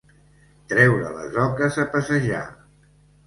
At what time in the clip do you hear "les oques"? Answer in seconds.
1.17-1.77